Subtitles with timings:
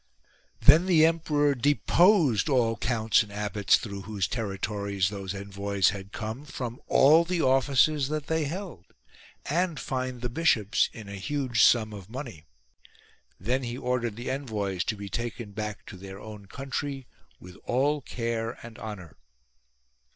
[0.61, 6.43] Then the emperor deposed all counts and abbots, through whose territories those envoys had come,
[6.43, 8.85] from all the offices that they held;
[9.45, 12.45] and fined the bishops in a huge sum of money.
[13.39, 17.05] Then he ordered the envoys to be taken back to their own country
[17.39, 19.17] with all care and honour.